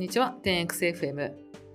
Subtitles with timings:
[0.00, 1.32] んにちは、10XFM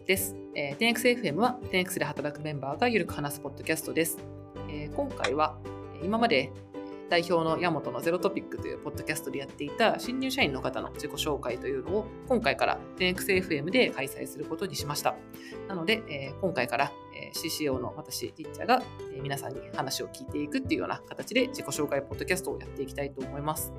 [0.07, 0.35] です。
[0.55, 4.17] えー、10XFM は 10X で働くメンバーがゆるく話すポッドキャストです。
[4.67, 5.59] えー、今回は
[6.01, 6.51] 今まで
[7.07, 15.13] 代表の山本のゼロトピックというポッドキャストでやっていた新入社員の方の自己紹介というのを今回から 10XFM で開催することにしました。
[15.67, 16.91] なので、えー、今回から、
[17.25, 18.83] えー、CCO の私、ティッチャーが、
[19.13, 23.73] えー、皆さんに話を聞いていくっていうような形で自己紹介ポッドキャストをやっていきたいと思います。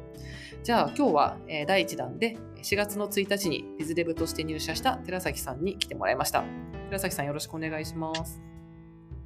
[0.62, 6.44] じゃあ今日は、えー、第1弾で4月の1日にビズデブとして入社した寺崎さんに来てもらいました。
[6.86, 8.40] 寺崎さんよろしくお願いします。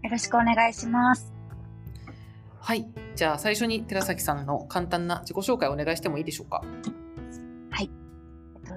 [0.02, 1.32] よろしくお願いします。
[2.58, 2.86] はい。
[3.16, 6.62] じゃあ最初に寺崎さんの簡単な自己紹介をお願いしてもいいでしょうか？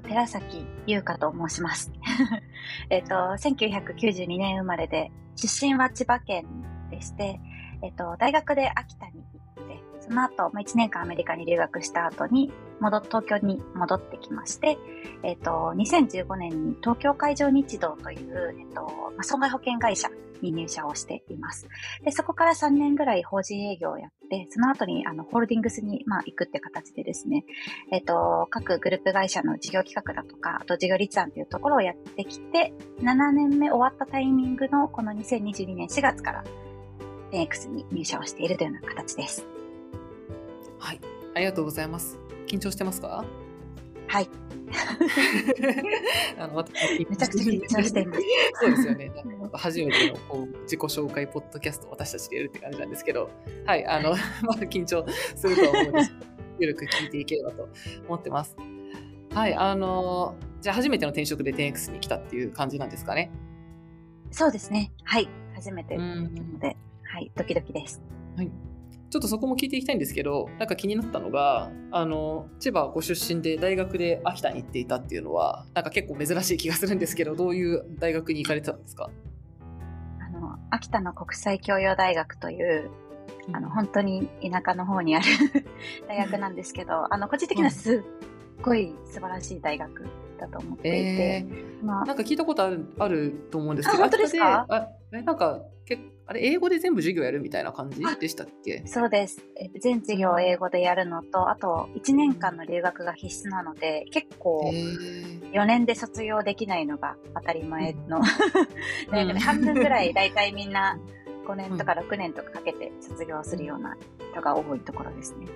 [0.02, 1.92] と、寺崎優香と申します。
[2.90, 6.46] えっと、1992年生まれで、出身は千葉県
[6.90, 7.40] でして、
[7.82, 9.24] えっと、大学で秋田に
[9.56, 14.78] 行って、その後、まあ、1年間アメリカに留学した後に、戻、東京に戻ってきまして、
[15.24, 20.10] えっと、2015年に東京海上日動という、えっと、まあ、損害保険会社
[20.42, 21.68] に入社をしています。
[22.04, 27.46] で、そこから3年ぐらい法人営業をやって、その後にあのホールディングスに、まあ、行くって形でですね、
[27.92, 36.44] えっ、と、各グループ会社の事業企画だとか、あと事業立案というところをやってきて、7年目終わったタイミングのこの2022年4月から
[37.32, 39.46] 10X に入社をしているというような形です。
[40.80, 41.00] はい。
[41.36, 42.20] ありがとうございます。
[42.48, 43.26] 緊張してますか？
[44.08, 44.30] はい。
[46.40, 46.64] あの
[47.10, 48.22] めちゃくちゃ緊張しています。
[48.62, 49.12] そうですよね。
[49.54, 53.30] 初めてのこう自己紹介ポッドキャストを私たちでやるって感じなんですけど、
[53.66, 54.12] はい、あの、
[54.44, 56.26] まだ緊張すると思うんですけど、
[56.60, 57.70] ゆるく聞いていければと
[58.08, 58.56] 思ってます。
[59.34, 63.32] はい、あの、じゃあ初めての転職で 10X に来たっていう感じなんですかね？
[64.32, 64.92] そうですね。
[65.04, 68.02] はい、初めてなので、はい、ドキドキです。
[68.36, 68.52] はい。
[69.14, 79.12] ちょっとそこも聞いていきたいんですけど、なんか気になったのが、あの、千葉ご出身で大学で秋田に行っていたっていうのは、なんか結構珍しい気がするんですけど、どういう大学に行かれてたんですか？
[80.20, 82.90] あの、秋田の国際教養大学という、
[83.52, 85.26] あの、本当に田舎の方にある
[86.10, 88.02] 大学なんですけど、あの、個人的にはすっ
[88.64, 90.08] ごい素晴らしい大学
[90.48, 94.66] だと思っていて、えー、まあ、なんか聞いたことあるあると思うんですけど、本当ですか？
[94.70, 98.84] あなんか結あれ、英語で全部授業やるみたいな感じでしたっけ？
[98.86, 99.44] そうです。
[99.82, 104.72] 全授業を英語でやるのと、あと1年間の留学が必須なので、結構
[105.52, 108.22] 4年で卒業できないのが当たり前の、
[109.12, 110.98] 大学で半分ぐらい大体みんな
[111.46, 113.98] 5年とか6年とかかけて卒業するような
[114.32, 115.48] 人が多いところですね。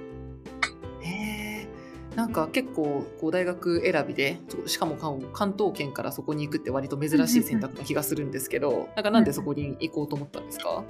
[2.18, 10.84] なんか結構こう大学選びでしかも関東圏からそこに行くって割と珍しい選択な気がするんですけどなんかなんでそこに行こうと思ったんですか、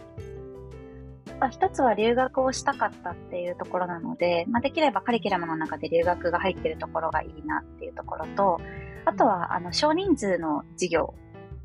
[1.42, 8.62] まあ、一つは留学をしたかったっていうところなので、まあ、できればカリキュラムの中で留学が入ってるところがいいなっていうところと、
[9.04, 11.14] あとはあの少人数の授業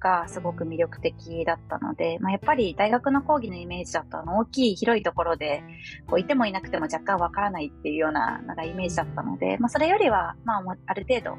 [0.03, 5.63] がすごく魅力的だったので、まあ、やっぱり大学の講義のイメージだとあの大きい広いところで
[6.09, 11.39] こういてもいなくても若干わからないっていうようななんかイメージだったので、まあ、それよりは、まあ、ある程度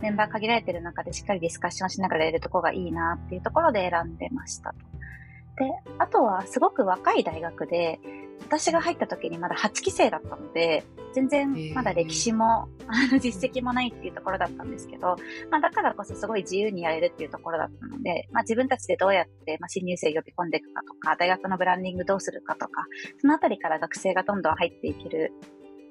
[0.00, 4.76] メンバー限られてる中でしっかりディスカッションしながらやるところがいいなっていうところで選んでましたと。
[5.58, 7.98] で、あとはすごく若い大学で、
[8.46, 15.16] 私が入った時にまだ8期生だったので、全然まだ歴史も、 あの実績もないっていうところだったんですけど、
[15.50, 22.86] まあだからこそすごい自由にやれるっていうところだったので、まあ自分たちでどうやって、まあ、新入生呼び込んでいくかとか、大学のブランディングどうするかとか、
[23.20, 25.32] そのあたりから学生がどんどん入っていける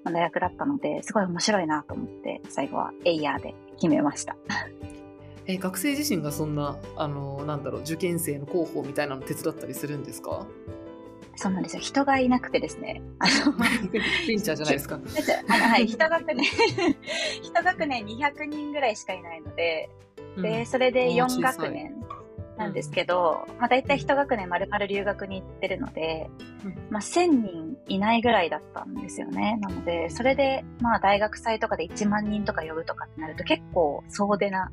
[0.06, 4.36] 大学だったので、すごい面白いなと思って、最後はエイヤーで決めました。
[5.50, 10.46] え学生自身がそんなあのなんだろう受験生の広報みたいなの手伝ったりするんですか？
[11.38, 11.82] そうなんですよ。
[11.82, 13.02] 人がいなくてですね。
[13.20, 13.54] あの、
[13.92, 14.00] ベ
[14.36, 14.96] ンチャーじゃないですか。
[14.96, 16.46] あのはい、一学年、
[17.44, 19.90] 一学年200人ぐらいしかいないので、
[20.42, 21.96] で、それで4学年
[22.58, 26.30] なんですけど、うん、まあ大体一学年丸々留学に行ってるので、
[26.66, 29.60] うん、まあ1000人いないぐらいだったんですよね。
[29.62, 34.72] なので、それで、まあ大学祭とかで1万人とか呼ぶとかってなると結構総出な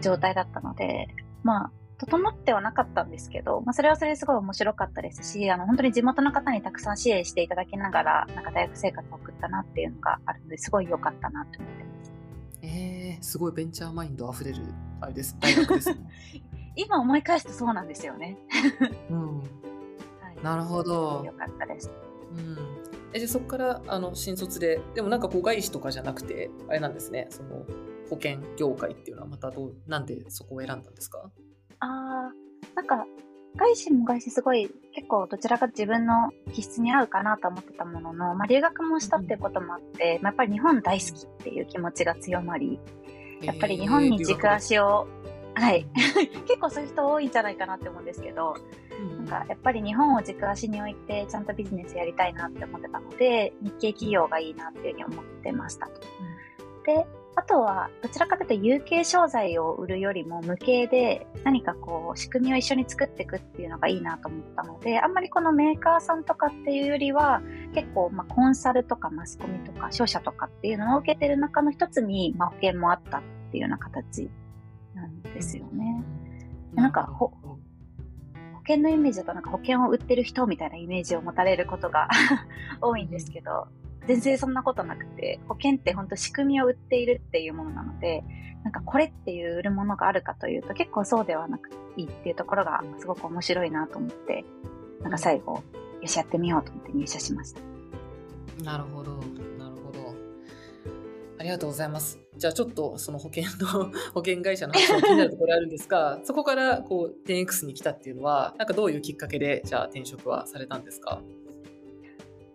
[0.00, 1.08] 状態だったので、
[1.42, 1.70] まあ、
[2.00, 12.12] 整ってはなかったんですけど、まあ、それはそれですごい面白かったですし、あの、本当に地元の方にたくさん支援していただきながら、なんか大学生活を送ったなっていうのがあるので、すごい良かったなと思ってます。
[12.62, 14.62] えー、すごいベンチャーマインド溢れる、
[15.02, 16.00] あれです、大学です、ね、
[16.76, 18.38] 今思い返すとそうなんですよね。
[19.10, 19.38] うん。
[19.40, 19.44] は
[20.34, 21.22] い、なるほど。
[21.26, 21.90] 良かったです。
[22.32, 22.58] うん。
[23.12, 27.66] え、じゃそこからあの新卒で、でもなんか子外資とかじゃなくて、あれなんですね、その
[28.08, 31.30] 保険業界っていうのはまたどう、なんでそこを選んだんですか？
[31.80, 32.32] ああ、
[32.74, 33.06] なんか、
[33.56, 42.78] 外資も外資すごい結構どちらか自分の気質に合うかなと思ってたものの、まあ、留学もしたっていうこともあって、まあ、やっぱり日本大好きっていう気持ちが強まり、
[43.42, 45.08] やっぱり日本に軸足を、
[45.54, 45.86] はい。
[46.46, 48.54] 結構そういう人多いんじゃないかなって思うんですけど、
[49.18, 56.00] なんかやっぱり日本を軸足に置いてちゃんとビジネスやりたいなって思ってたので、日系企業がいいなっていうふうに思ってましたと。
[56.86, 57.06] で、
[57.40, 67.40] あとは、どちらかというと有形商材を売るよりも無形で何かこう仕組みを一緒に作っていくっていうのがいいなと思ったので、あんまりこのメーカーさんとかっていうよりは
[67.74, 74.28] 結構まあコンサルとかマスコミとか商社とかっていうのを受けてる中の一つにまあ保険もあったっていうような形
[74.94, 76.04] なんですよね。
[76.74, 77.58] なんかほ、保
[78.68, 82.10] 険のイメージだとなんか保険を売ってる人みたいなイメージを持たれることが
[82.82, 83.68] 多いんですけど、
[84.06, 88.24] 全然そんなことなくて、保険って本当仕組みを売っているっていうものなので、
[88.64, 94.44] なんかこれっていう売るものがあるかというと結構そうではなくていいっていうところがすごく面白いなと思って、
[95.02, 95.62] なんか最後、
[96.02, 97.60] よしやってみようと思って入社しました。
[98.64, 99.12] なるほど、
[99.58, 100.14] なるほど。
[101.38, 102.18] ありがとうございます。
[102.36, 111.22] じゃあちょっとその保険の 保険会社の話も気になるところあるんですが、そこからこう 10X に来たっていうのは、なんかどういうきっかけでじゃあ転職はされたんですか？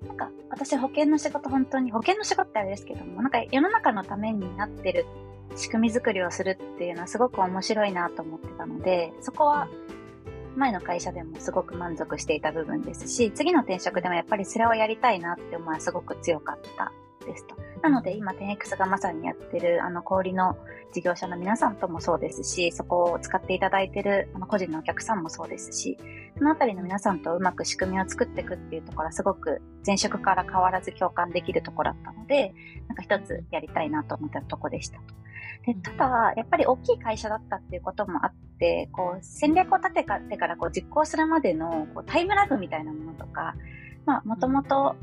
[0.07, 5.05] なんか私保険の仕事本当に、保険の仕事ってあれですけども、なんか世の中のためになってる
[5.55, 9.67] 仕組み作りをするっていうのはすごく面白いなと思ってたので、そこは
[10.55, 16.91] 前の会社でもすごく満足していた部分ですし、次の転職でもやっぱりそれをやりたいなって思いはすごく強かった
[17.25, 17.55] ですと。
[17.81, 20.57] なので今 10X がまさにやってるあの小売の
[20.93, 25.97] 事業者の皆さんともそうですし、そこを使っていただいてるあの個人のお客さんもそうですし、
[26.37, 32.53] そのあたりの皆さんとうまく仕組みを作っていくっていうところはすごく前職から変わらず共感できるところだったので、
[32.87, 35.03] なんか一つやりたいなと思ったとこでしたと。
[35.65, 43.55] でただ、やっぱり大きい会社だったっていうこともあって、こう戦略を立ててからこう実行するまでのこうタイムラグみたいなものとか、
[44.05, 44.95] まあ、もともと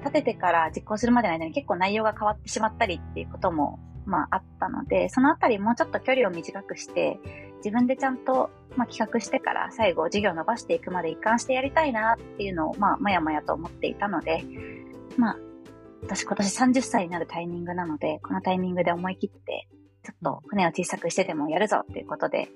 [0.00, 7.18] 立ててから実行するまでの間に結構内容が変わってしまったりっていうことも、まああったので、そのあたりもうちょっと距離を短くして、
[7.58, 14.44] 自分でちゃんと、まあ、企画してから最後事業を伸ばしていくまで一貫してやりたいなっていうのを、まあ、もやもやと思っていたので、
[15.16, 15.36] まあ、
[16.02, 19.68] 私今年30歳になるタイミングなので、このタイミングで思い切って、
[20.02, 22.48] ちょっと船を小さくしてでもやるぞっていうことで、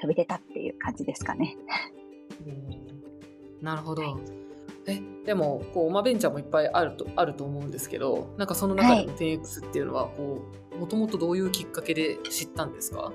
[0.00, 1.56] 飛び出たっていう感じですかね。
[3.60, 4.02] なるほど。
[4.02, 4.39] はい
[4.86, 10.08] えでもこう、まあ、ベンチャーもいっぱいあるとあると思うんですけどなんかその中での 10X っていうのは
[10.78, 13.12] もともとどういうきっかけで知ったんですか？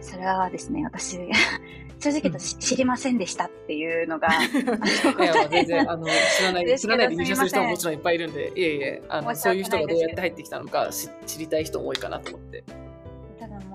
[0.00, 1.18] それはですね私
[2.00, 10.88] 正直言うと、知りませんでしたっていうのが いや全然あの知らない知らないで入社する人ももちろんいっぱいいるんでいえいえあのそういう人がどうやって入ってきたのか
[11.26, 12.64] 知りたい人も多いかなと思って。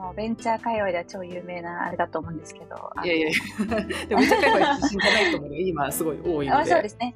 [0.05, 2.91] もうベンチャー界隈では超有名なあれだと思うんですけど。
[3.03, 3.29] いやいや
[4.07, 6.65] でもベンチャー界隈自信がない人も今すごい多いので。
[6.69, 7.15] そうですね。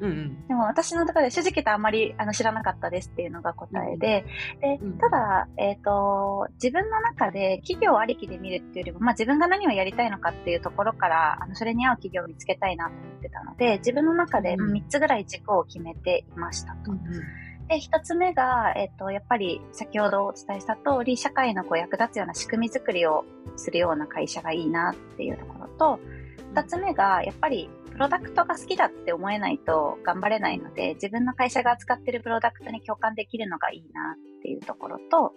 [0.00, 4.24] うんうん、でも私のところで正直言うとあんまりあの知らなかったですっていうのが答えで、
[4.60, 16.92] で、ただ、えっ、ー、と、自分の中で企業ありきで見るっていうよりも、まあ自分が何をやりたいのかっていうところから、あの、それに合う企業を見つけたいなと思ってたので、自分の中で3つぐらい軸を決めていましたと。
[16.92, 23.24] うんうんで、一つ目が、えっ、と、やっぱり先ほどお伝えした通り、社会のこう役立つような仕組み作りを
[23.56, 26.00] するような会社がいいなっていうところと、
[26.54, 27.68] 二つ目が、やっぱり
[27.98, 35.32] プロダクトが好きだって思えないと頑張れないので、自分の会社が扱ってるプロダクトに共感できるのがいいなっていうところと、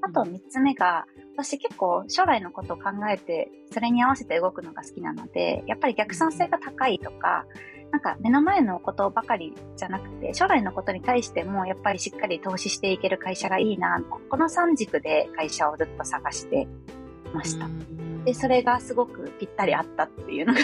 [0.00, 1.06] あと三つ目が、
[1.36, 7.46] 私結構将来のことを考えて、それに合わせて動くのが好きなので、やっぱり逆算性が高いとか、
[7.94, 16.66] なんか目の前のことばかりじゃなくて、将来のことに対してもやっぱりしっかり投資していける会社がいいな、この3軸で会社をずっと探して
[17.32, 17.68] ました。
[18.24, 20.60] で、それがすごくぴったりあったっていうのが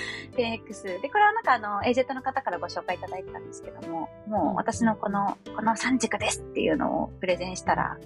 [0.38, 1.02] 10X。
[1.02, 7.98] で、これはなんかあの、エージェントの方からご紹介いただいたんですけども、もう私のこの、この3軸ですっていうのをプレゼンしたら、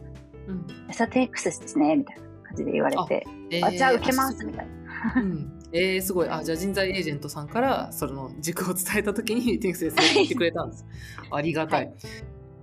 [0.48, 5.14] うん、それ 10X ですね、みたいな感じで言われて、あえー、あじゃあ受けます、みたいな。
[5.14, 6.28] うんえー、すごい。
[6.28, 10.86] あ、じゃあ人材エージェントさんから、その軸を伝えたときに、 テンクスですね言ってくれたんです。
[11.30, 11.86] ありがたい。
[11.86, 11.94] はい、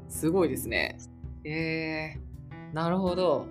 [0.09, 0.97] すごいですね。
[1.43, 3.45] えー、なるほど。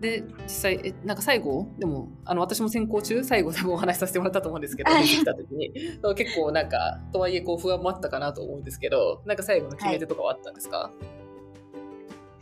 [0.00, 5.72] で、実際、え、なんか最後、でも、あの、私も選考中、最後でもお話しさせてもらったと思うんですけど、出てきた時に、
[6.16, 11.21] 結構なんか、とはいえ、こう、不安もあったかなと思うんですけど、なんか最後の決め手とかはあったんですか、はい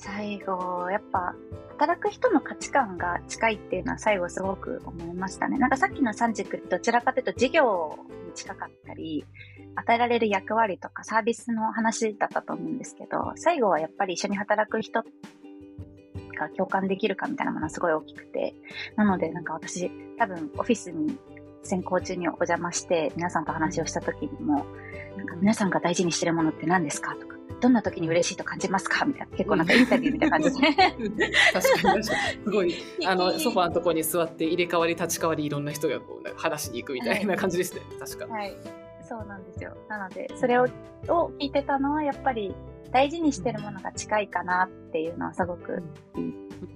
[0.00, 1.34] 最後、やっぱ、
[1.76, 5.58] 働く人の価値観が近いっていうのは最後すごく思いましたね。
[5.58, 9.26] なんかさっきの三軸どちらかというと事業に近かったり、
[9.76, 18.54] 与えられる役割とかサービスの話だったと思うんですけど、最後はやっぱり一緒に働く人が共感できるかみたいなものはすごい大きくて、
[18.96, 21.18] なのでなんか私多分オフィスに
[21.62, 24.64] 先行中にお邪魔して皆さんと話をした時にも、
[25.18, 29.04] なんか皆さんが大事にしてるものって何ですかとか、どんな時に嬉しいと感じますか？
[29.04, 30.68] みたいな、結構なんかインタビューみたいな感じで。
[31.52, 32.04] 確かに。
[32.04, 32.12] す
[32.50, 32.74] ごい、
[33.06, 38.26] あの、ソファーのところに座って入れ替わり立ち替わりいろんな人がこう話しに行くみたいな感じですね、はい、確か。
[38.34, 38.56] はい。
[39.02, 39.76] そうなんですよ。
[39.88, 40.68] なので、それを
[41.08, 42.54] を聞いてたのは、やっぱり
[42.92, 45.82] 大事にしてるものが近いかなっていうのはすごく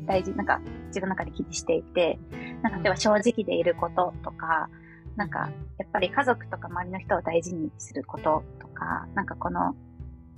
[0.07, 2.19] 大事、なんか自分の中で気にしていて、
[2.63, 4.69] なんか例えば正直でいることとか、
[5.17, 5.49] なんか
[5.79, 9.77] やっぱり家族とか周りの人を大事にすることとか、なんかこの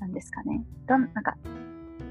[0.00, 0.64] なんですかね。
[0.86, 1.36] どん、なんか、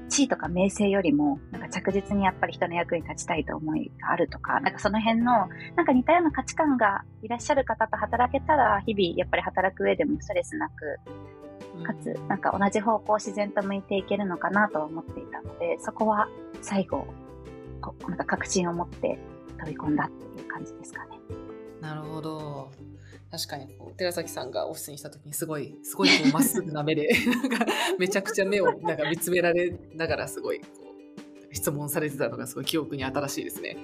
[0.08, 10.98] 地位とか名声よりも、なんか着実にやっぱり人の役に立ちたいと思いがあるとか、なんかその辺の、なんか似たような価値観がいらっしゃる方と働けたら、日々やっぱり働く上でもストレスなく、
[11.84, 16.28] かつ、なんか同じ方向を自然と向いていけるのかなと思っていたので、そこは
[16.62, 17.06] 最後、
[17.80, 19.18] こなんか確信を持って
[19.58, 21.18] 飛び込んだっていう感じですかね。
[21.80, 22.70] なるほど。
[23.36, 27.66] 確かにこう寺崎さんがオフィスにした時にすごいすごいこうまっすぐな目で なんか
[27.98, 30.66] めちゃくちゃ目をなんか見つめられながらすごいこ
[31.50, 33.76] う質問されてたのがすごい記憶に新しいですね。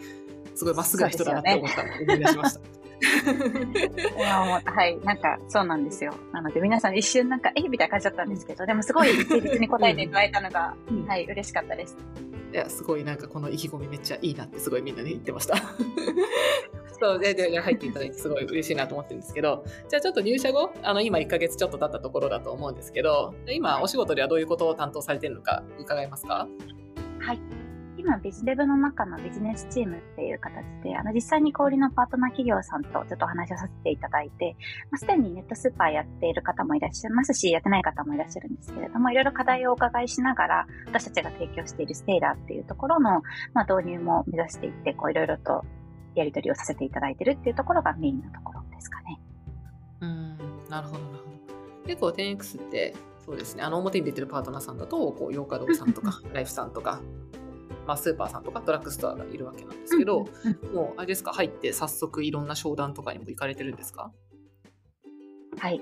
[0.55, 2.82] すごいまっすぐな人だなって思ったので思い出しました。
[4.65, 6.15] はい、なんかそうなんですよ。
[6.33, 11.97] なので皆さん一瞬なんかえみたいな感じだったんですけど、でもすごい誠実に答えていただいたのが、 うん、はい、嬉しかったです。
[12.53, 15.57] いや、すごいなんかこの意気込みめっちゃいいなってすごいみんなに言ってました。
[17.01, 26.47] そうでで入っていただいてすごい嬉しいなと思ってるんですけどじゃあちょっと入社後あの今1か月ちょっと経ったところだと思うんですけど今お仕事ではどういうことを担当されてるのか伺えますか？
[27.19, 27.41] はい
[28.05, 34.57] 今、ビズデブの中のビジネスチームっていう形で、あの、実際に小売のパートナー企業さんとちょっとお話をさせていただいて、
[34.91, 43.23] まあ、すでにネットスーパーやっている方もいらっしゃいますし、やってない方もいらっしゃるんですけれども、いろいろ課題をお伺いしながら、私たちが提供しているステイラーっていうところの、
[43.55, 45.65] まあ、導入も目指していって、こう、いろいろと
[46.17, 49.21] やり取りをさせていただいてるっていうところがメインのところですかね。
[50.01, 50.37] うん、
[50.69, 51.87] なるほど、なるほど。
[51.87, 52.95] 結構 10X って、
[53.25, 57.01] そうですね、あの表に出てるパートナーさんだと、こう、洋華堂さんとか、 ライフさんとか、
[57.87, 60.25] まあ、スーパーさんとかドラッグストアがいるわけなんですけど、
[60.73, 64.13] もう、あれですか、入って早速いろんな商談とかにも行かれてるんですか？
[65.59, 65.81] はい。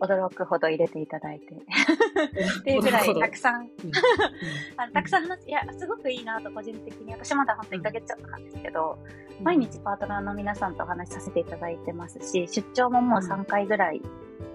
[0.00, 1.54] 驚くほど入れていただいて。
[1.54, 3.68] っていうぐらいたくさん、
[4.76, 8.98] あたくさん話、いや、すごくいいなと個人的に、私まだ本当1ヶ月ちょっとなんですけど、
[9.38, 14.00] うん、毎日パートナーの皆さんとお話しさせていただいてますし、出張ももう3回ぐらい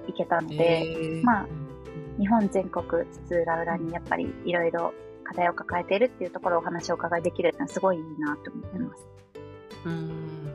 [0.08, 1.48] 行けたので、うん、まあ、
[2.20, 4.94] 日本全国津々浦々にやっぱりいろいろ
[5.26, 9.08] 課題を抱えているっていうところをお話を伺いできるのはすごいいいなと思ってます。
[9.86, 10.54] うん。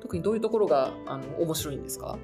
[0.00, 2.16] 特にどういうところがあの面白いんですか？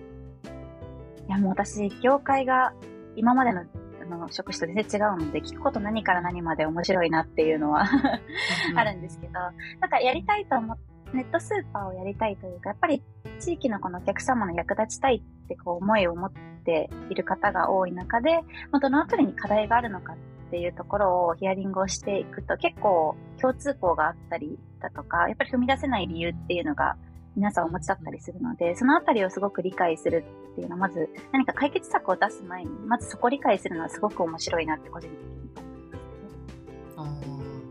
[1.29, 2.73] いやもう私、業界が
[3.17, 3.65] 今までのあ
[4.07, 7.85] の職種と全然違うので、聞くこと何から何まで面白いなっていうのは
[8.75, 13.03] あるんですけど、なんかやりたいと思って、ネットスーパーをやりたいというか、やっぱり
[13.41, 16.33] 地域のこのお客様の役立ちたいってこう思いを持っ
[16.65, 18.41] ている方が多い中で、
[18.81, 20.17] どのあたりに課題があるのかっ
[20.51, 26.97] ていうところをヒアリングをしていくと結構共通項があったりだとか、やっぱり踏み出せない理由っていうのが
[27.37, 37.23] 皆さんお持ちだったりするので、そのあたりをすごく理解するっていうのは、まず何か解決策を出す前に、まずそこを理解するのはすごく面白いなって個人的に思います、ね。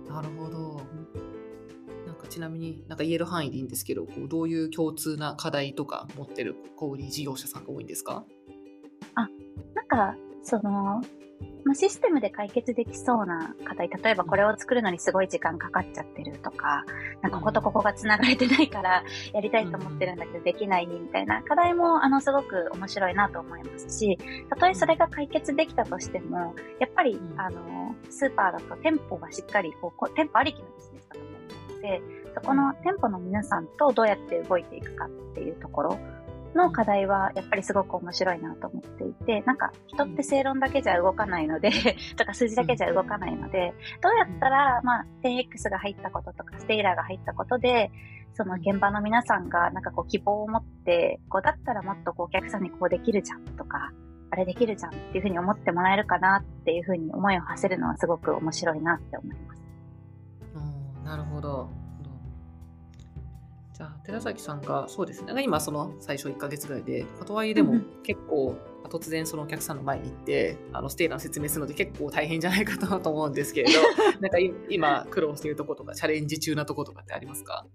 [0.09, 0.77] ああ、なるほど。
[2.05, 8.23] なんかちなみになんか言える範囲でいいんですけど、こうどういう共通な課題とか持ってる小売事業者さんが多いんですか？
[9.15, 9.27] あ、
[9.73, 10.15] なんか、
[10.47, 11.01] その、
[11.65, 16.85] まあ、システムで解決できそうな課題、例えばこれを作るのにすごい時間かかっちゃってるとか、
[17.21, 24.17] なんかこことここが繋がれてないからやりたいと思ってるんだけどできないみたいな課題もあのすごく面白いなと思いますし、
[24.49, 32.01] たとえそれが解決できたとしても、やっぱりあのスーパーだと店舗がしっかりこう、店舗ありきのビジネスだと思うので、
[32.35, 35.99] そこの店舗の皆さんとどうやって動いていくかっていうところ
[36.55, 41.71] の課題はやっぱりすごく面白いなと思っていて、なんか人って正論だけじゃ動かないので
[42.17, 47.91] とか数字だけじゃ動かないので、どうやったら、まあ、10X が入ったこととか、ステイラーが入ったことで、
[48.33, 53.91] その現場の皆さんがなんかこう希望を持って、こうだったらもっとこうお客さんにこうできるじゃんとか、
[54.29, 59.57] あれできるじゃんっていうふうに思ってもらえるかなっていうふうに思いを馳せるのはすごく面白いなって思います。
[61.03, 61.69] なるほど。
[63.77, 65.43] じゃあ寺崎さんがそうですね。
[65.43, 68.55] 今その最初1か月ぐらいでとはいえでも結構
[68.85, 73.79] 突然そのお客さんの前に行ってあのステイラーの説明するので結構大変じゃないかなと思うんですけれど
[74.19, 77.67] なんか今苦労しているとことかチャレンジ中なとことかってありますか？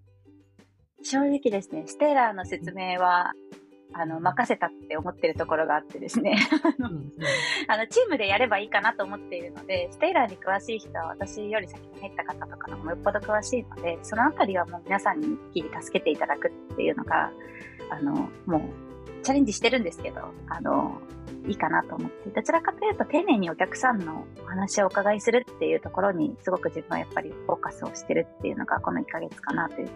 [1.04, 3.32] 正直ですねステイラーの説明は
[3.94, 6.37] あの、任せたって思ってるところがあってですね。
[6.78, 6.88] あの、
[7.68, 17.30] あの、チームでやればいいかなと思っているので、ステイラーに詳しい人は私より先に入った方とかのもよっぽど詳しいので、そのあたりはもう皆さんに一気に助けていただくっていうのが、
[17.90, 18.61] あの、もう、
[19.22, 21.00] チャレンジしてるんですけど、あの、
[21.46, 29.88] いいかなと思って、どちらかというと丁寧にお客さんのお話をお伺いするっていうところに、すごく自分はやっぱりフォーカスをしてるっていうのが、この1ヶ月かなという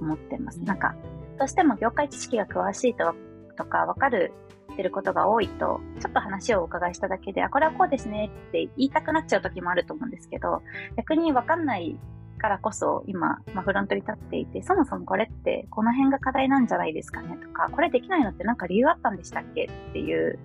[0.00, 0.60] 思ってます。
[0.62, 0.94] なんか、
[1.38, 3.14] どうしても業界知識が詳しいと
[3.56, 4.32] とか、わかる
[4.72, 10.62] ってることが多いと、ちょっと話をお伺いしただけで、あ、これはこうですねって言いたくなっちゃう時もあると思うんですけど、
[10.96, 11.98] 逆にわかんない
[12.38, 20.38] からこそ今、まあ、フロントに立っていて、そもそもこれってこの辺が課題なんじゃないですかねとか、これできないのってなんか理由あったんでしたっけっていう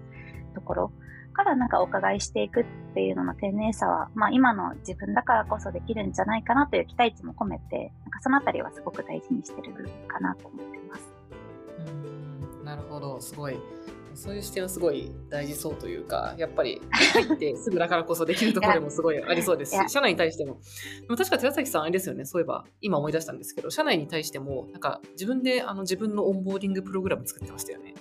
[0.55, 0.91] ところ。
[1.31, 9.73] からなんかお伺いしていくっていうのの丁寧さは、まあ今の自分だからこそできるんじゃないかなという期待値も込めて、なんかそのあたりはすごく大事にしてる
[10.07, 11.13] かなと思ってます。
[11.88, 13.57] うんなるほど、すごい
[14.13, 16.81] そういう視点はすごい大事そうというか、やっぱり
[17.13, 20.59] 入ってすぐだからこそできるところもすごいありそうですし、 社内に対しても。
[21.01, 27.93] でも確か寺崎さんあれですよね、そういえば今思い出したんですけど、社内に対しても、なんか自分であの自分のオンボーディングプログラム作ってましたよね。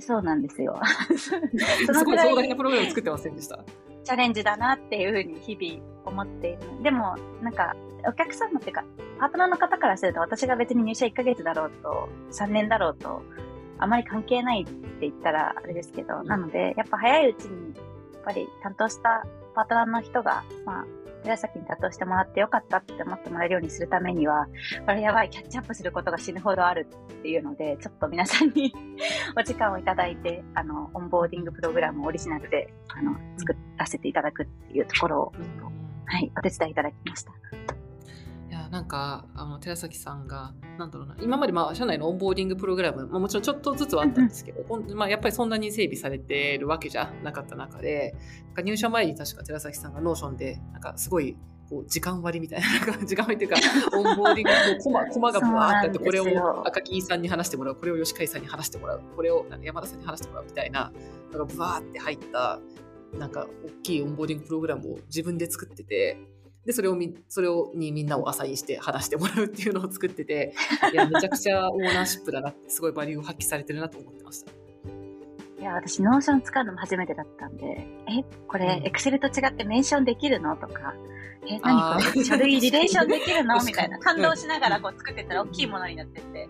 [0.00, 0.80] そうなんですよ。
[1.16, 1.30] す
[2.04, 3.58] ごい壮大なプログラム作ってませんでした？
[4.04, 6.58] チャレンジだなっていうふうに日々思っている。
[6.82, 7.74] でも、なんか、
[8.06, 8.84] お客様っていうか、
[9.18, 13.22] パートナーの方からすると、私が別に入社1ヶ月だろうと、3年だろうと、
[13.78, 17.80] あまり関係ないって言ったらあれですけど、なので、やっぱ早いうちに、や
[18.20, 20.84] っぱり担当したパートナーの人が、まあ、
[21.24, 24.46] 寺崎に担当してもらってよかったって思ってもらえるようにするためには、
[24.86, 28.72] これやばい、キャッチアップすることが死ぬほどあるっていうので、ちょっと皆さんに
[29.36, 35.32] お時間をいただいて、あの、オンボーディングプログラムをオリジナルで、あの、作らせていただくっていうところを、
[36.06, 37.32] はい、お手伝いいただきました。
[38.74, 44.64] なんかあの寺崎さんがなんだろうな今までまあ社内のオンボーディングプログラム、まあ、もちろんちょっとずつはあったんですけど、
[44.96, 48.16] まあ、やっぱりそんなに整備されてるわけじゃなかった中で
[48.46, 51.36] なんか入社前に確か寺崎さんが Notion でなんかすごい
[51.70, 52.66] こう時間割みたいな
[53.06, 53.56] 時間割っていうか
[53.96, 60.92] オンボーディングのコマ コマがブワーってあってこれを赤木さんに話してもらうこれを吉海さんに話してもらうこれを山田さんに話してもらうみたいな
[61.30, 62.58] のがブワーって入った
[63.16, 66.18] なんか大きいオンボーディングプログラムを自分で作ってて
[66.64, 70.54] で、それをみ、それをにみんなをアサインして話してもらうっていうのを作ってて、
[70.92, 74.52] いや、めちゃくちゃオーナーシップだなって、すごいバリューを発揮されてるなと思ってました。
[75.60, 80.56] いや、私、 Notion 使うのも初めてだったんで、え、これ、エクセルと違ってメンションできるの？
[80.56, 80.94] とか、
[81.48, 83.62] え、何これ書類リレーションできるの？
[83.62, 83.98] みたいな。
[83.98, 86.48] 感動しながらこう作ってたら大きいものになってて、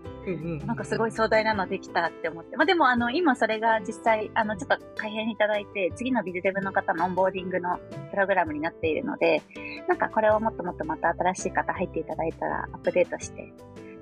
[0.66, 2.56] なんかすごい壮大なのできたって思って。
[2.56, 7.78] まあでもあの、今それが実際、あの、ちょっと改変いただいて、次の BizDev の方のオンボーディングの
[8.10, 9.42] プログラムになっているので、
[9.88, 13.52] なんかこれをもっともっとまた新しい方入っていただいたらアップデートして、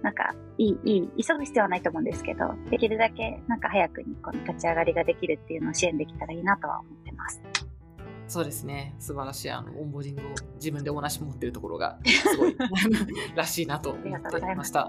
[0.02, 7.40] なんか、いい、いい、急ぐ必要はないと思うんですけど、できるだけなんか早くにこの立ち上がりができるっていうのを支援できたらいいなとは思ってます。
[8.32, 8.94] そうですね。
[8.98, 12.56] 素晴らしい、あの、オンボーディングを自分でお話持ってるところが、 すごい、
[13.36, 14.88] らしいなと思っていました。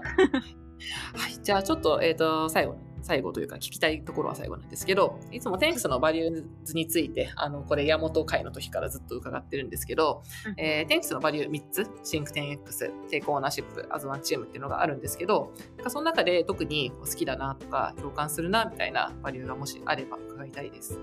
[1.28, 1.42] い。
[1.42, 20.98] じゃあ、ちょっと、えっ、ー、と、最後、最後というか聞きたいところは最後なんですけど、いつも10X の Values について、あの、これ、山本会の時からずっと伺ってるんですけど、うん、えー、10 X のバリュー3つ、シンク 10X、テイクオーナーシップ、アズワンチームっていうのがあるんですけど、なんかその中で特に好きだなとか、共感するなみたいなバリューがもしあれば伺いたいです。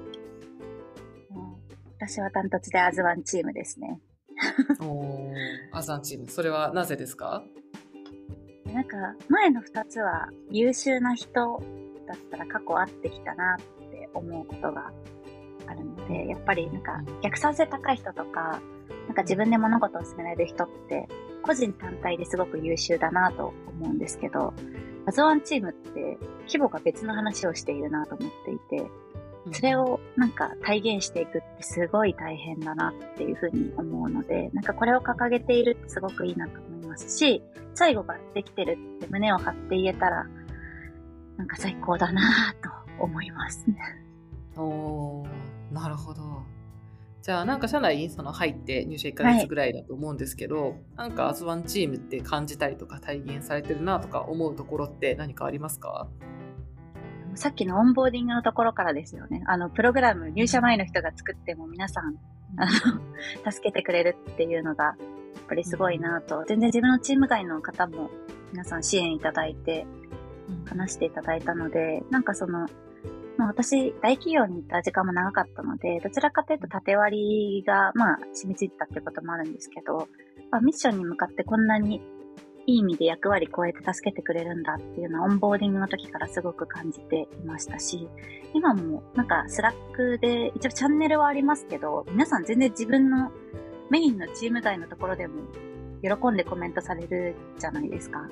[2.04, 4.00] 私はダントツで As One Team ですね。
[4.82, 5.32] お
[5.72, 6.28] As One Team。
[6.28, 7.44] それはなぜですか？
[8.66, 8.98] なんか、
[9.30, 11.62] 前の2つは優秀な人
[12.08, 14.92] だったら過去会ってきたなって思うことが
[15.68, 18.60] あるので、やっぱりなんか逆算性高い人とか、
[19.06, 21.08] なんか自分で物事を進められる人って、
[21.44, 24.56] 個人単体ですごく優秀だなと思うんですけど、
[25.06, 28.90] アズワンチームって規模が別の話をしているなと思っていて、
[29.52, 37.42] それをなんか体現していくってすごい大変だなっていうふうに思うので、なんかこれを掲げているってすごくいいなと思いますし、
[37.74, 40.28] 最後ができてるって胸を張って言えたら、
[41.38, 43.78] なんか最高だなと思いますね。
[44.58, 45.26] お
[45.72, 46.44] なるほど。
[47.22, 56.08] じゃあなんか社内その入って入社1ヶ月ぐらいだと思うんですけど、はい、なんかアズワンチームって感じたりとか体現されてるなとか思うところって何かありますか？
[57.36, 59.44] さっきのオンボーディングのところからですよね。
[59.46, 62.16] あの、プログラム、入社前の人が作っても皆さん、
[62.58, 62.72] あの、
[63.52, 64.96] 助けてくれるっていうのが、やっ
[65.48, 66.44] ぱりすごいなと。
[66.48, 68.10] 全然自分のチーム外の方も
[68.52, 69.86] 皆さん支援いただいて、
[70.66, 72.68] 話していただいたので、なんかその、
[73.38, 80.08] まあ、私、大企業にいた時間も長かったので、どちらかというと縦割りが、まあ、染みついてたってこともあるんですけど、
[80.52, 82.02] まあ、ミッションに向かってこんなに
[82.68, 88.08] いい意味で役割超えて助けてくれるんだっていうのはオンボーディングの時からすごく感じていましたし、
[88.54, 93.32] 今もなんか Slack で一応チャンネルはありますけど、皆さん全然自分の
[93.90, 95.42] メインのチーム外のところでも
[96.02, 98.28] 喜んでコメントされるじゃないですか。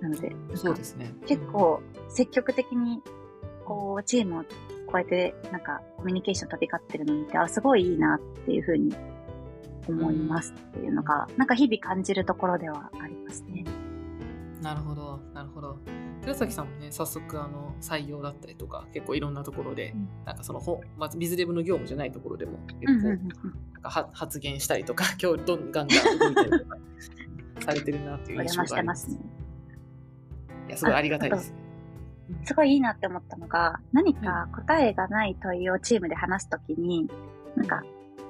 [0.00, 1.14] なので、そうですね。
[1.26, 3.02] 結構積極的に
[3.64, 4.42] こう、チームを
[4.86, 8.94] こうやってなんかコミュニケーション飛び交ってるのを見て、あ、すごいいいなっていうふうに
[9.88, 13.64] 思いますっていうのが、なんか日々感じるところではありますね。
[14.62, 15.78] なるほど、なるほど。
[16.22, 23.28] 寺崎さんもね、早速あの採用だったりとか、結構いろんなところで、うんなんかそのほ、まずビズデブの業務じゃないところでも結構、うんうんうん
[23.72, 26.76] なんかは発言したりとか、 今日どんガンガン動いたりとか
[27.60, 29.10] されてるなっていう印象があります。
[30.68, 31.52] いや、すごいありがたいです。
[32.44, 37.10] すごいいいなって思ったのが、何か答えがない問いをチームで話すときに、
[37.56, 37.82] なんか、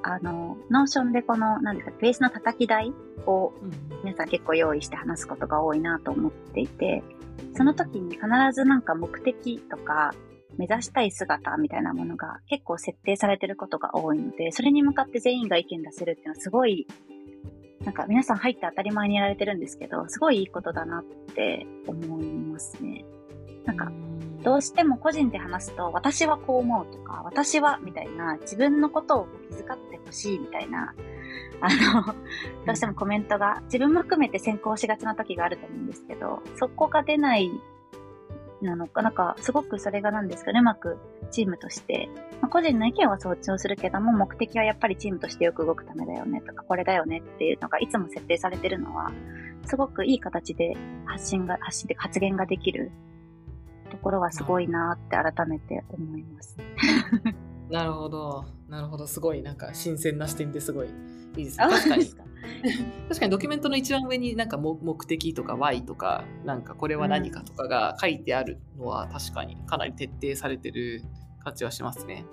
[0.02, 2.92] あの、 Notion でこの、なんですか、ベースの叩き台
[3.26, 7.02] をうん皆さん結構用意して話すことが多いなと思っていて、
[7.56, 10.12] その時に必ずなんか目的とか、
[10.58, 16.86] 目指したい姿みたいなものが結構設定されてることが多いので、それに向かって全員が意見出せるっていうのはすごい、
[17.84, 23.04] なんか皆さん入って当たり前にやられてるんですけど、すごいいいことだなって思いますね。
[23.64, 23.90] なんか、
[24.42, 30.94] どうしても個人で話すと、私はこう思うとか、私はみたいな、自分のことを気遣ってほしいみたいな、
[31.60, 32.14] あの、
[32.66, 37.50] どうしてもコメントが自分も含めて先行しがちな時があると思うんですけど、そこが出ない
[38.62, 40.98] なのか、なんか、すごくそれがなんですかね、うまく
[41.30, 42.08] チームとして、
[42.40, 49.10] まあ、個人の意見は尊重するけども、目的はやっぱりチームとしてよく動くためだよねとか、これだよねっていうのがいつも設定されてるのは、
[49.66, 50.76] すごくいい形で
[51.06, 52.90] 発信が、発信で発言ができる
[53.92, 56.56] ところはすごいなって改めて思います。
[57.70, 58.44] なるほど。
[58.68, 59.06] なるほど。
[59.06, 60.88] すごい、なんか新鮮な視点ですごい
[61.36, 61.66] いいですね。
[61.66, 62.06] 確かに。
[62.06, 62.24] か。
[63.08, 71.04] 確かにドキュメントの一番上になんか目目的とか Y とかなんかこれは何かとかが書いてあるのは確かにかなり徹底されてる
[71.38, 72.24] 感じはしますね。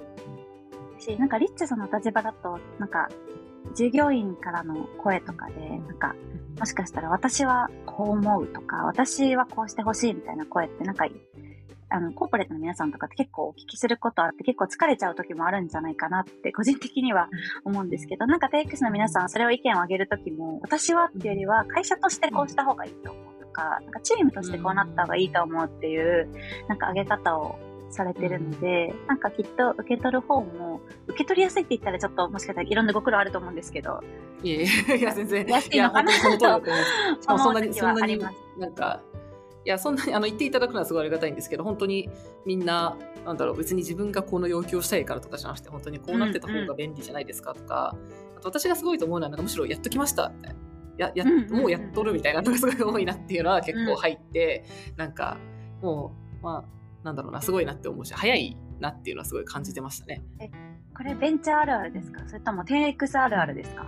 [0.99, 3.09] し、なんかリッチさんの立場だと、なんか、
[3.75, 6.15] 従業員からの声とかで、なんか、
[6.59, 11.07] もしかしたら私はこう思うとか、私はこうしてほしいみたいな声って、なんか、
[11.89, 17.29] あの、コーポレートの皆さんとかって結構お聞きすることあって、結構疲れちゃう時もあるんじゃないかなって、個人的には
[17.65, 26.29] 思うんですけど、なんかテイクスの皆さん、それを意見を上げる時も、私はっていうよりは、会社としてこうした方がいいと思うとか、なんかチームとしてこうなった方がいいと思うっていう、
[26.67, 27.57] なんか上げ方を
[27.91, 34.01] されてるので、なんかきっと受け取る方も、受け取りやすいって言ったらちょっともしかしたらいろんなご苦労あると思うんですけど、
[34.43, 34.63] いえ
[34.97, 35.45] いや全然。
[35.47, 38.19] 安いのかなとそんなに、そんなに
[38.57, 39.01] なんか、
[39.65, 42.09] いや、そんなに あの言っていただくのはすごいありがたいんですけど、本当に
[42.45, 47.95] みんな、なんだろう、別に自分がこの要求をしたいからとかじゃなくて、本当にこうなってた方が便利じゃないですかとか、
[48.37, 50.59] あと私がすごいと思うのは、なんかむしろやっときましたみたいな。
[50.97, 54.65] ややうんうんうんもうやっとるみたいなのがすごい多いなっていうのは結構入って、
[54.97, 55.37] なんか
[55.81, 60.21] もうまあなんだろうなすごいなって思うし早いなっていうのはすごい感じてましたね。
[60.93, 62.21] これベンチャーあるあるですか？
[62.27, 63.85] それとも 10X あるあるですか？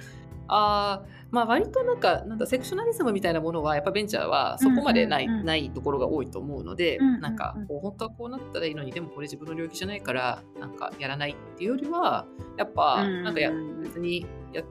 [0.48, 13.50] あーまあ割となんかなんだセクショナリズムみたいなものはやっぱベンチャーはそこまでない,、ないところが多いと思うので、なんかこう本当はこうなったらいいのにでもこれ自分の領域じゃないからなんかやらないっていうよりはやっぱなんかや、
[13.82, 14.62] 別にや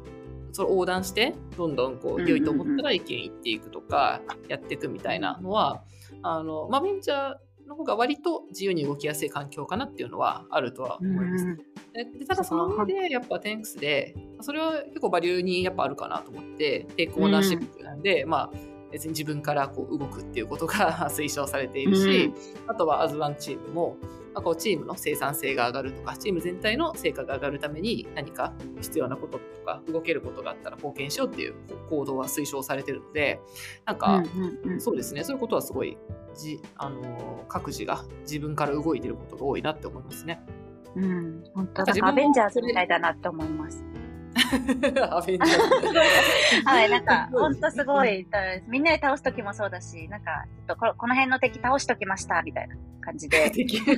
[0.52, 5.84] それ横断してどんどんこう良いと思ったら意見言っていくとかやっていくみたいなのは
[6.24, 7.36] あの、まあ、ベンチャー
[7.68, 11.46] の方が割と自由に動きやすい環境かなっていうのはあるとは思います。
[11.46, 11.58] うん
[11.96, 14.13] ででただその上でやっぱ 10X で
[14.46, 18.58] それは結構バリューにやっぱあるかなと思ってテイクオーナーシップなんで、まあ
[18.92, 22.32] 別に自分からこう動くっていうことが 推奨されているし、
[22.68, 23.98] あとはアズワンチームも、
[24.36, 31.56] まあ、こうチームの生産性が上がるとかチーム全体の成果が上がるために何か必要なこととか動けることがあったら貢献しようっていう
[31.90, 33.40] 行動は推奨されてるので
[33.84, 34.80] なんか、うんうんうん。
[34.80, 35.24] そうですね。
[35.24, 35.98] そういうことはすごい
[36.36, 40.40] じあの各自が自分から動いてることが多いなって思いますね。
[40.96, 43.84] うん、本当なんかアベンジャーズみたいだなって思います。
[45.12, 46.00] アベンジャーズ
[46.67, 48.28] はい、なんか、そうです本当すごい、
[48.67, 53.50] みんなで倒すときもそうだし、なんか、ちょっとここの辺の敵倒しときました、みたいな感じで。
[53.52, 53.95] 敵敵敵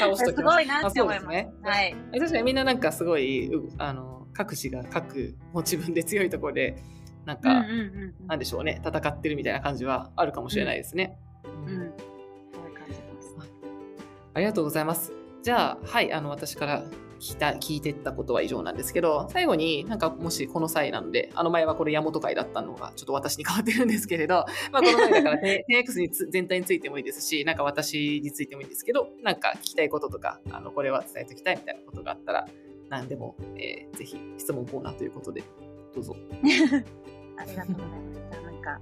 [0.00, 1.24] 倒しときすごいなって思います。
[1.24, 1.96] すねはい。
[2.12, 6.76] 確かにみんななんかすごいうあの各自が各もう自分で強いところで
[7.26, 7.64] なんか。
[8.26, 11.18] なんでしょうね戦ってるみたいな感じはあるかもしれないですね。
[11.44, 11.66] うん。
[11.66, 11.92] そういう
[12.74, 13.36] 感じます。
[14.34, 15.25] ありがとうございます。
[15.46, 16.82] じゃあはいあの私から
[17.20, 25.38] 聞いた聞いてったことは以上なんですけど最後になんかもしこの際なのであの前はこれ山本会だったのがちょっと私に変わってるんですけれど、 まあ、この際だから
[25.70, 32.48] 10X につ全体についてもいいですしなんか私についてもいいんですけどなんか聞きたいこととかあのこれは伝えておきたいみたいなことがあったら
[32.88, 35.44] 何でも、えーぜひ質問コーナーということで
[35.94, 36.16] どうぞ。
[37.38, 38.42] ありがとうございます。
[38.42, 38.80] なんか、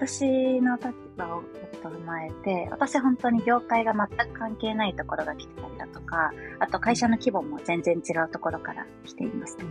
[0.00, 1.42] 私の立場を
[1.88, 9.64] 踏まえて、私本当に業界が全く関係ないところが来てたりだとか、あと会社の規模も全然違うところから来ていますと。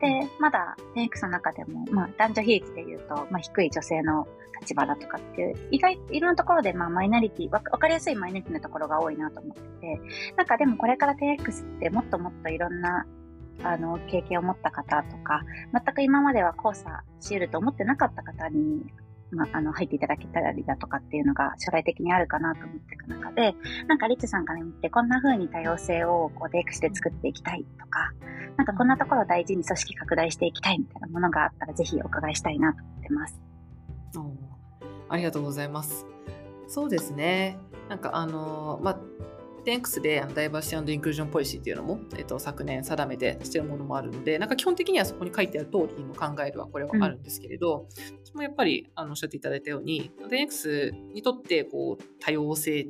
[0.00, 4.28] で、まだ 10X の中でも、まあ、男女比率で言うと、まあ、低い女性の
[4.60, 10.00] 立場だとかっていう、意外、いろんなところで、まあ、マイナリティわ、わかりやすいマイナリティのところが多いなと思ってて、
[10.36, 13.06] なんかでもこれから 10X ってもっともっといろんな、
[13.62, 15.42] あの、経験を持った方とか、
[15.72, 18.84] 全く今までは交差し得ると思ってなかった方に、
[19.30, 23.54] まあ、あの、入っていただけたりだとかっていうのが将来的にあるかなと思っていく中で、
[23.88, 28.12] なんかリッツさんから見て、こんな風に多様性をこうデイクスで作っていきたいとか、
[28.56, 33.40] なんかこんなところを大事に組織拡大していきたいみたいなものがあったら、ぜひお伺いしたいなと思ってます。
[35.08, 36.06] ありがとうございます。
[36.68, 37.58] そうですね。
[37.88, 38.98] なんかあの、まあ、
[39.66, 52.84] 10X でダイバーシティインクルージョンポリシーっていうのも、えっと、昨年定めてしてるものもあるので、なんか基本的にはそこに書いてある通りの考えるはこれはあるんですけれど、うん、私もやっぱりあのおっしゃっていただいたように、10X にとってこう多様性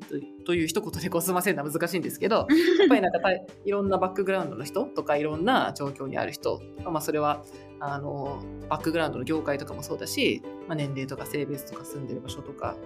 [0.44, 2.46] という一言でこう済ませるのは難しいんですけど、
[2.78, 7.44] やっぱりなんかいろんなバックグラウンドの人とかいろんな状況にある人まあ、それは
[7.80, 12.76] あのバックグラウンドの業界とかもそうだし、まあ、年齢とか性別とか住んでる場所とか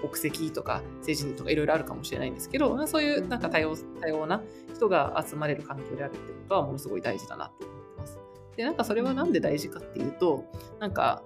[0.00, 4.42] 国籍とか政治人とかいろいろあるかもしれないんですけど、そういうなんか多様多様な
[4.74, 8.18] 人が集まれる環境であるってことはものすごい大事だなと思ってます。
[8.56, 10.44] でなんかそれは何で大事かっていうと
[10.80, 11.22] なんか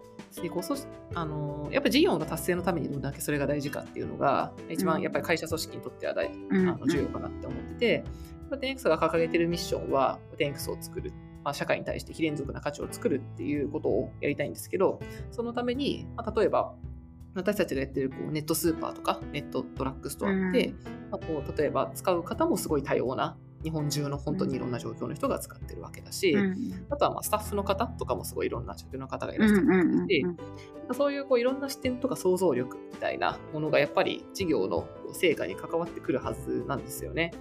[0.51, 0.77] こそ
[1.15, 8.05] あのやっぱり事業の達成のためにどんだけそれが大事かっていうのが一番やっぱり会社組織にとっては大、うん、あの重要かなって思ってて、
[8.51, 11.13] うん、10X が掲げてるミッションは 10X を作る
[11.47, 14.99] まあ、社会に対して非連続な価値を作るっていうことをやりたいんですけど、
[15.31, 16.75] そのために、まあ、例えば、
[17.37, 20.75] 私たちがやってるこうネットスーパーとかネットドラッグストアって、うん、
[21.11, 30.23] まあ、こう例えば使う方もすごい多様な日本中の本当にいろんな状況の人が使ってるわけだし、うん、あとはまあスタッフの方とかもすごいいろんな状況の方がいらっしゃるわけで、
[30.93, 37.33] そういうこういろんな視点とか想像力みたいなものがやっぱり事業の成果に関わってくるはずなんですよね。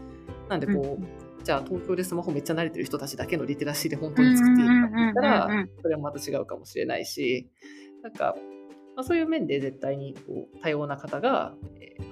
[0.49, 5.49] なんでこう、じゃあ東京でスマホめっちゃ慣れてる人たちだけのリテラシーで本当に作っていいかって言ったら、
[5.81, 7.47] それはまた違うかもしれないし、
[8.01, 8.35] なんか、
[8.95, 11.53] まあ、そういう面で絶対にこう多様な方が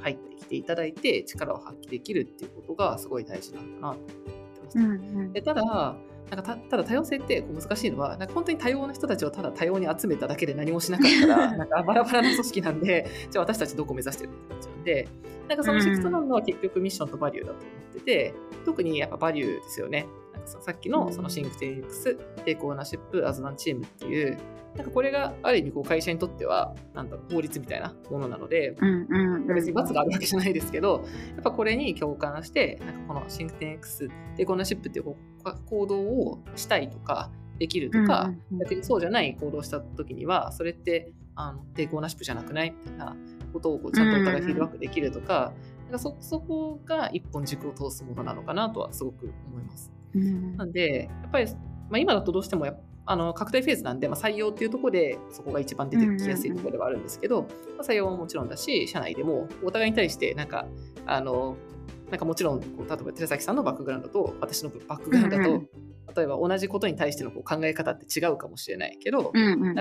[0.01, 4.77] 入ってきていただいて力を発揮できるっていうことがすごい大事なんだなと思ってます。
[4.77, 4.89] うんう
[5.23, 5.95] ん、でただなん
[6.41, 15.07] かたただ多様性ってこう難しいのはなんか本当に多様な人たちをただ多様に集めただけで何もしなかったら なんかバラバラな組織なんでじゃあ私たちどこ目指してるってなっちゃうんで
[15.47, 18.33] なんかそのシフトなのは結局ミッションとバリューだと思ってて、
[18.65, 20.07] 特にやっぱバリューですよね。
[20.45, 24.37] さっきのその Think 10x、Take Ownership、As One Team っていう、
[24.75, 28.75] なんかこれがある意味こう会社にとってはなんだろう法律みたいなものなので、
[29.53, 35.15] 別に罰があるわけじゃないですけどやっぱこれに共感してなんかこの Think 10x Take Ownership っていう
[35.65, 37.29] 行動をしたいとか
[37.59, 43.15] できるとか、逆にそうじゃない行動をした時にはそれってあの Take Ownership じゃなくないみたいな
[43.53, 45.53] ことをこうちゃんとお互いフィードバックできるとか、
[45.83, 49.91] なんかそそこが一本軸を通すものなのかなとはすごく思います。
[50.15, 51.57] うん、なんでやっぱり、ま
[51.93, 52.65] あ、今だとどうしても
[53.05, 57.47] あの確定フェーズなんで、まあ、採用っていうところでそこが一番出てきやすいところではあるんですけど、ま
[57.79, 60.67] あ、採用ももちろんだし社内でもお互いに対してなんか
[61.05, 61.57] あの
[62.09, 65.63] なんかもちろん例えば寺崎さんのバックグラウンドと私のバックグラウンドだと、
[66.15, 69.31] 例えば同じことに対してのこう考え方って違うかもしれないけど、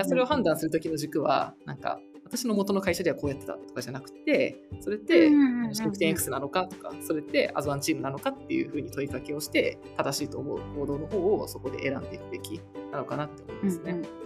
[0.03, 1.99] それを判断する時の軸はなんか
[2.33, 5.29] 私の元の会社ではこうやってたとかじゃなくてそれって
[5.71, 12.59] シンクテン X なのかとかそれってアズワンチームなのかっていうふうに問いかけをして正しいと思う行動の方をそこで選んでいくべき
[12.91, 13.91] なのかなって思いますね。
[13.91, 14.23] うんうん。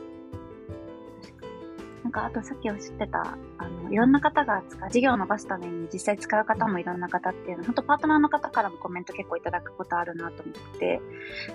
[2.07, 11.01] なんかあとさっきおっしゃってた、あの、いろんな方が使う、事業を伸ばすために実際使う方もいろんな方っていうのは、本当パートナーの方からもコメント結構いただくことあるなと思ってて、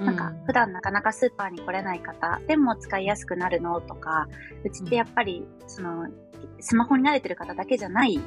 [0.01, 4.29] なんか普段なかなかスーパーに来れない方でも使いやすくなるのとか、
[4.63, 6.09] うちってやっぱり、その、
[6.61, 8.21] スマホに慣れてる方だけじゃない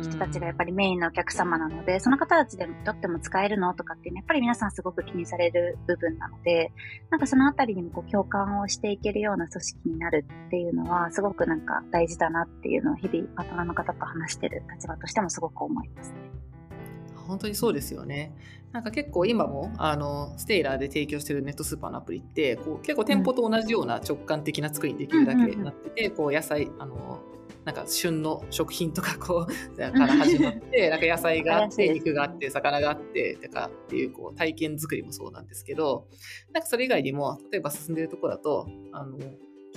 [0.00, 3.74] 人たちがやっぱりメインのお客様なので、その方たちでとっても使えるの？
[3.74, 6.72] とかっていうのはやっぱり皆さんすごく気にされる部分なので、
[7.10, 16.16] なんかそのあたりにもこう共感をしていけるような組織になるっていうのはすごくなんか大事だなっていうのを日々パートナーの方と話してる立場としてもすごく思いますね。
[17.26, 18.32] 本当にそうですよね。
[18.72, 27.19] なんか結構今もあのステイラーで提供してるネットスーパーのアプリってこう結構店舗と同じような直感的な作りにできるだけになってて、こう野菜あの
[27.64, 36.06] なんか旬の食品とかこう から始まってなんか野菜があって肉があって魚があってとかっていうこう体験作りもそうなんですけど
[36.52, 39.18] なんかそれ以外にも例えば進んでるとこだとあの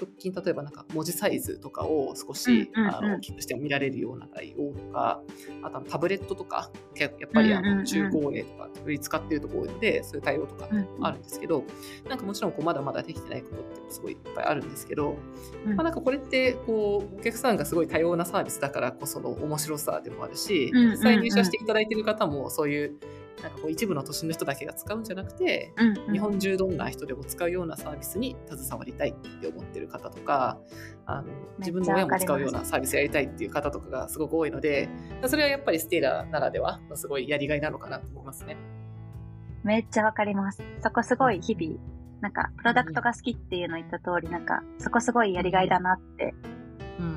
[0.04, 5.22] 直近例えばなんか文字サイズとかを少し、あの大きくして見られるような対応とか
[5.64, 8.70] あとはタブレットとかやっぱりあの中高齢とか
[9.02, 10.68] 使ってるところでそういう対応とか
[11.02, 11.64] あるんですけど、
[12.08, 15.16] なんかもちろんこうまだまだできてないことってすごいいっぱいあるんですけど、
[15.66, 22.96] まあ、なんかこれってこうお客さんがすごい多様なサービスだからこその面白さでもあるし、実際入社していただいている方もそういう
[23.42, 30.60] なんかこう一部の都心の人だけが使うんじゃなくて、うんうん日本中どんな人でも使うようなサービスに携わりたいって思ってる方とか
[31.06, 31.28] あの
[31.60, 34.90] 自分の親も使うようなサービスやりたいっていう方とかがすごく多いので
[35.26, 38.58] それはやっぱりステーラーならではのすごいやりがいなのかなと思いますね。
[39.64, 40.62] めっちゃわかります。
[40.82, 41.80] そこすごい日々、
[42.22, 46.53] なんか、プロダクトが好きっていうの言った通り、なんか、そこすごいやりがいだなってうん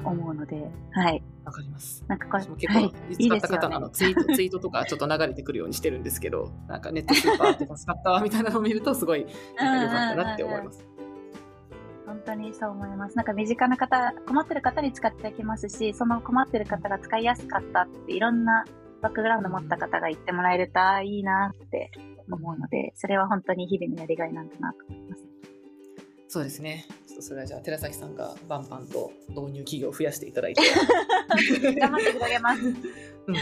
[0.04, 1.22] 思うので、はい。
[1.44, 2.04] わかります。
[2.08, 10.86] なんかこ私も結はい構、いい使った方のあのツイート、ツイートとかちょっと流れてくるようにしてるんですけど、 なんかネットスーパーって使ったわみたいなのを見ると、すごいなんか良かったなって思います。
[12.06, 13.16] 本当にそう思います。
[13.16, 18.64] なんか身近な方、困ってる方に使っていきますし、その困ってる方が使いやすかったっていろんな
[19.02, 21.90] バックグラウンド持った方が言ってもらえるとあーいいなって
[22.30, 25.36] 思うので、それは本当に日々のやりがいなんだなと思います。
[26.37, 26.85] そうですね。
[27.07, 30.61] ちょっとそれはじゃあ寺崎さんがバンバンと導入企業を増やしていただいて、
[31.81, 32.62] 頑張って広げます。
[32.62, 33.35] うん、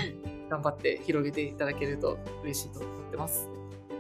[0.48, 3.48] 頑張って広げていただけると嬉しいと思ってます。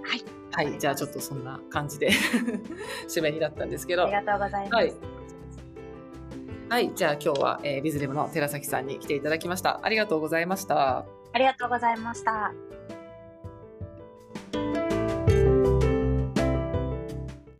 [0.04, 0.68] はい。
[0.68, 2.10] はい、じゃあちょっとそんな感じで
[3.10, 4.74] 締めになったんですけど、ありがとうございます。
[4.76, 4.94] はい。
[6.68, 9.80] はい、じゃあ今日は、えービズレムの寺崎さんに来ていただきました。
[9.82, 10.98] ありがとうございました。
[10.98, 12.54] ありがとうございました。